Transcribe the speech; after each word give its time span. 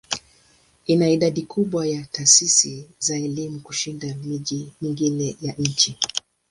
Ina 0.85 1.09
idadi 1.09 1.41
kubwa 1.41 1.87
ya 1.87 2.05
taasisi 2.11 2.89
za 2.99 3.15
elimu 3.17 3.59
kushinda 3.59 4.15
miji 4.23 4.73
mingine 4.81 5.37
ya 5.41 5.53
nchi. 5.53 5.97